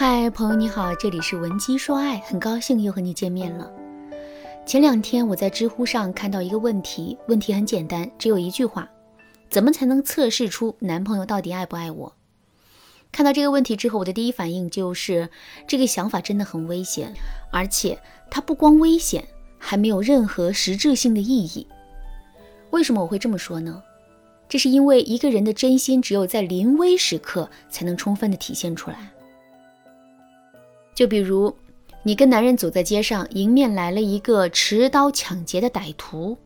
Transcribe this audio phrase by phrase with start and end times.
[0.00, 3.70] 嗨，朋友你好，这里是文姬说爱，很高兴又和你见面了。
[4.64, 8.88] 前两天我在知乎上看到一个问题，问题很简单，只有一句话：
[9.50, 12.14] 怎么才能测试出男朋友到底爱不爱我？
[13.12, 15.28] 看到这个问题之后，我的第一反应就是
[15.66, 17.12] 这个想法真的很危险，
[17.52, 19.22] 而且它不光危险，
[19.58, 21.66] 还没有任何实质性的意义。
[22.70, 23.82] 为什么我会这么说呢？
[24.48, 29.12] 这是因为一个人的真心只有在临危时刻才能充分的体现出来。
[31.00, 31.56] 就比如，
[32.02, 36.36] 你跟男人走在街上，迎面来了一个持刀抢劫的歹徒，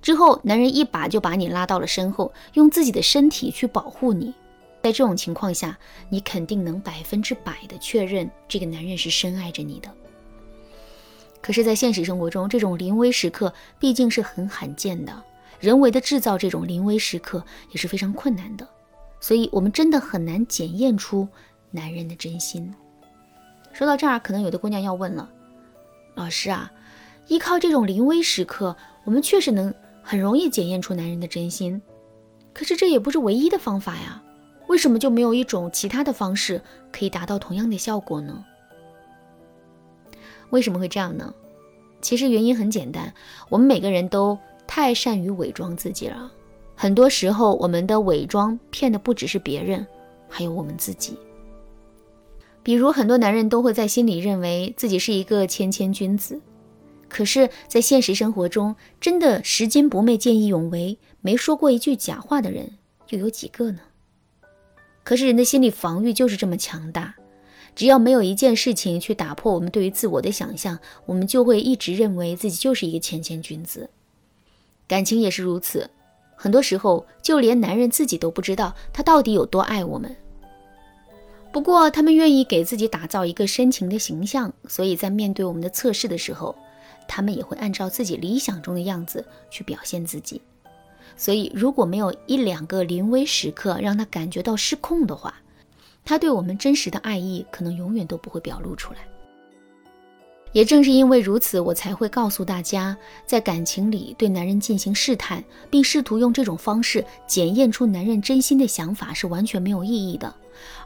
[0.00, 4.32] 之后男人一把就把你拉到了身后，用自己的身体去保护你。
[4.84, 5.76] 在这种情况下，
[6.08, 9.90] 你肯定能百分之百的确认这个男人是深爱着你的。
[11.40, 15.12] 可是，在现实生活中，这种临危时刻毕竟是很罕见的，
[15.58, 18.68] 人为的制造这种临危时刻也是非常困难的，
[19.18, 21.26] 所以我们真的很难检验出
[21.72, 22.72] 男人的真心。
[23.74, 25.28] 说到这儿，可能有的姑娘要问了
[26.14, 26.70] ：“老师啊，
[27.26, 31.82] 依靠这种临危时刻，我们确实能很容易检验出男人的真心。
[32.52, 34.22] 可是这也不是唯一的方法呀，
[34.68, 38.44] 为什么就没有一种其他的方式可以达到同样的效果呢？
[40.50, 41.34] 为什么会这样呢？
[42.00, 43.12] 其实原因很简单，
[43.48, 44.38] 我们每个人都
[44.68, 46.30] 太善于伪装自己了。
[46.76, 49.84] 很多时候，我们的伪装骗的不只是别人，
[50.28, 51.18] 还有我们自己。”
[52.64, 56.40] 比如，很多男人都会在心里认为自己是一个谦谦君子，
[57.08, 62.78] 可是，在现实生活中，真的拾金不昧、见义勇为、没说过一句假话的人
[63.10, 63.80] 又有几个呢？
[65.04, 67.14] 可是，人的心理防御就是这么强大，
[67.76, 73.90] 只要没有一件事情去打破我们对于自我的想象，我们就会一直认为自己就是一个谦谦君子。
[74.88, 75.90] 感情也是如此，
[76.34, 80.16] 很多时候，就连男人自己都不知道他到底有多爱我们。
[81.54, 86.56] 不过，他们愿意给自己打造一个深情的形象，所以在面对我们的测试的时候，
[87.06, 90.42] 他们也会按照自己理想中的样子去表现自己。
[91.16, 95.32] 所以，如果没有一两个临危时刻让他感觉到失控的话，
[96.04, 99.06] 他对我们真实的爱意可能永远都不会表露出来。
[100.54, 110.32] 也正是因为如此，我才会告诉大家，在感情里对男人进行试探，并试图用这种方式检验出男人真心的想法是完全没有意义的。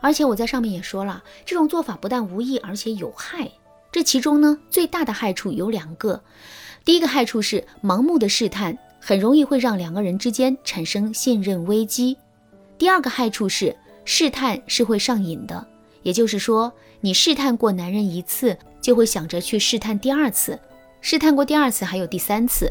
[0.01, 3.47] 而且我在上面也说了，这种做法不但无益，而且有害。
[3.93, 6.23] 这其中呢，最大的害处有两个。
[6.83, 12.17] 第一个害处是盲目的试探，很容易会让两个人之间产生信任危机。
[12.79, 13.77] 第二个害处是
[14.07, 15.67] 试探是会上瘾的，
[16.03, 20.59] 也就是说，你试探过男人一次，就会想着去试探第二次，
[21.01, 22.71] 试探过第二次，还有第三次。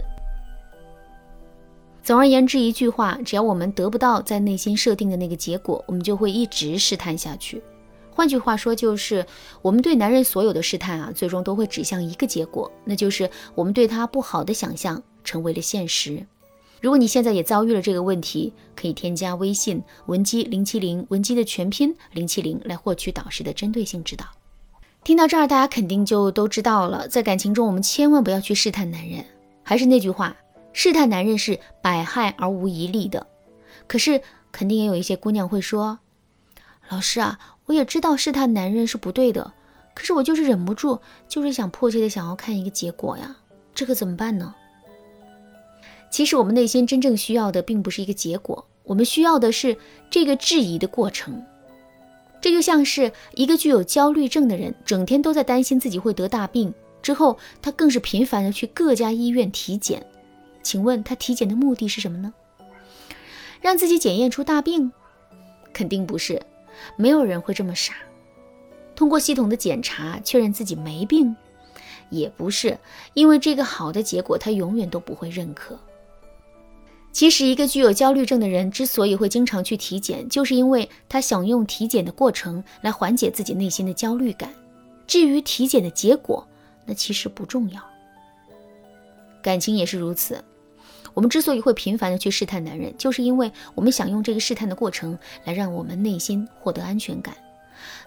[2.03, 7.61] 总而言之，一句话，只要我们得不到在内心设定的那个结果，我们就会一直试探下去。
[8.09, 9.25] 换句话说，就是
[9.61, 16.25] 我们对男人所有的试探啊，最终都会指向一个结果，那就是我们对他不好的想象成为了现实。
[16.81, 24.25] 如果你现在也遭遇了这个问题，可以添加微信文姬零七零，文姬的全拼零七零，来获取导师的针对性指导。
[25.03, 29.23] 听到这儿，大家肯定就都知道了，在感情中，我们千万不要去试探男人。
[29.63, 30.35] 还是那句话。
[30.73, 33.25] 试探男人是百害而无一利的，
[33.87, 34.21] 可是
[34.51, 35.97] 肯定也有一些姑娘会说
[36.89, 39.53] ：“老师啊，我也知道试探男人是不对的，
[39.95, 43.35] 可是我就是忍不住，就是想迫切的想要看一个结果呀，
[43.73, 44.53] 这可怎么办呢？”
[46.09, 49.77] 其实我们内心真正需要的并不是一个结果，我们需要的是
[50.09, 51.43] 这个质疑的过程。
[52.39, 60.05] 这就像是一个具有焦虑症的人，整天都在担心自己会得大病，之后他更是频繁的去各家医院体检。
[60.63, 62.33] 请问他体检的目的是什么呢？
[63.59, 64.91] 让自己检验出大病？
[65.73, 66.41] 肯定不是，
[66.95, 67.93] 没有人会这么傻。
[68.95, 71.35] 通过系统的检查确认自己没病，
[72.09, 72.77] 也不是，
[73.13, 75.77] 因为这个好的结果他永远都不会认可。
[77.17, 84.53] 其实，一个具有焦虑症的人之所以会经常去体检，就是因为他想用体检的过程来缓解自己内心的焦虑感。
[85.07, 86.47] 至于体检的结果，
[86.85, 87.81] 那其实不重要。
[89.41, 90.39] 感情也是如此。
[91.15, 97.35] 我们之所以会频繁的去试探男人，就是因为我们想用这个试探的过程来让我们内心获得安全感。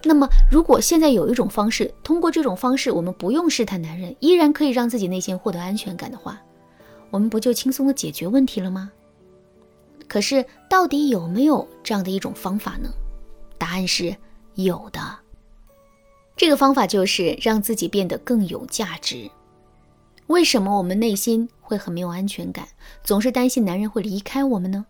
[0.05, 6.41] 那么，如果现在有一种方式，通过这种方式，我们不用试探男人，依然可以让自己内心获得安全感的话，
[7.09, 8.89] 我们不就轻松的解决问题了吗？
[10.11, 12.89] 可是，到底有没有这样的一种方法呢？
[13.57, 14.13] 答案是
[14.55, 14.99] 有的。
[16.35, 19.31] 这个方法就是让自己变得更有价值。
[20.27, 22.67] 为什么我们内心会很没有安全感，
[23.05, 24.85] 总是担心男人会离开我们呢？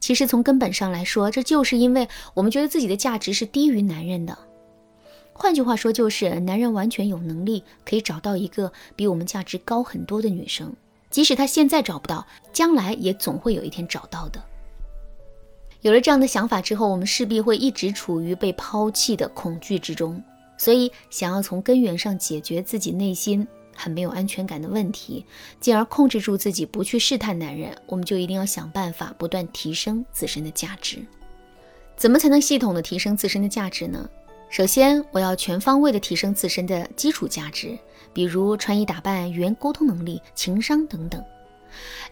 [0.00, 4.36] 其实从根本上来说，这就是因为我们觉得自己的价值是低于男人的。
[5.32, 10.74] 换句话说，就是男人完全有能力可以找到一个比我们价值高很多的女生，
[11.08, 14.42] 即使他现在找不到，将来也总会有一天找到的。
[15.82, 20.22] 有了这样的想法之后，我们势必会一直处于被抛弃的恐惧之中。
[20.58, 25.24] 所以，想要从根源上解决自己内心很没有安全感的问题，
[25.60, 31.04] 进而控制住自己不去试探男人，我们就一定要想办法不断提升自身的价值。
[31.94, 34.08] 怎么才能系统的提升自身的价值呢？
[34.48, 37.78] 首先，我要全方位的提升自身的基础价值，
[38.14, 41.22] 比如穿衣打扮、语言沟通能力、情商等等。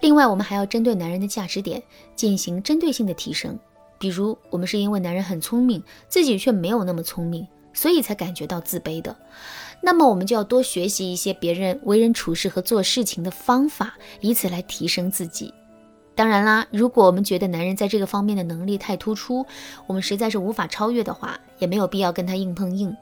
[0.01, 1.83] 另外，我们还要针对男人的价值点
[2.15, 3.59] 进行针对性的提升。
[3.99, 9.17] 比如，我们是因为男人很聪明，自己却没有那么聪明，所以才感觉到自卑的。
[9.81, 15.53] 那么，我们就要多学习一些别人为人处事和做事情的方法，以此来提升自己。
[16.15, 19.45] 当然啦，如果我们觉得男人在这个方面的能力太突出，
[19.87, 22.95] 我们实在是无法超越的话，也没有必要跟他硬碰硬。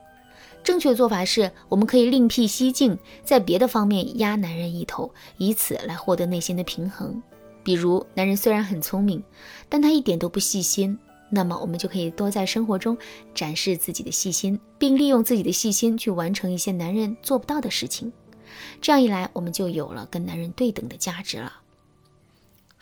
[0.64, 7.20] 正确做法是，我们可以另辟蹊径，在别的方面压男人一头，以此来获得内心的平衡。
[7.64, 9.22] 比如，男人虽然很聪明，
[9.68, 10.98] 但他一点都不细心，
[11.30, 12.96] 那么我们就可以多在生活中
[13.34, 18.12] 展示自己的细心，并利用自己的细心去完成一些男人做不到的事情。
[18.80, 21.61] 这样一来，我们就有了跟男人对等的价值了。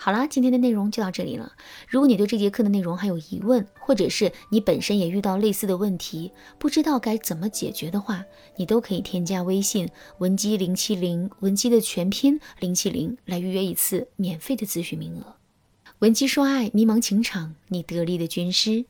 [0.02, 1.52] 好啦，今天的内容就到这里了。
[1.86, 8.24] 如果你对这节课的内容还有疑问，或者是你本身也遇到类似的问题，不知道该怎么解决的话，
[8.56, 15.36] 你都可以添加微信文姬零七零，文姬的全拼零七零，来预约一次免费的咨询名额。
[15.98, 18.86] 文姬说爱，迷茫情场，你得力的军师。